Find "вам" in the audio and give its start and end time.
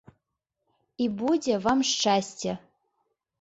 1.67-1.79